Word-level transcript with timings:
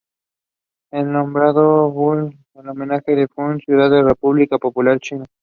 Fue 0.89 1.03
nombrado 1.03 1.93
Fujian 1.93 2.35
en 2.55 2.69
homenaje 2.69 3.21
a 3.23 3.27
Fujian 3.27 3.59
ciudad 3.59 3.87
de 3.91 4.01
la 4.01 4.09
República 4.09 4.57
Popular 4.57 4.97
China. 4.99 5.25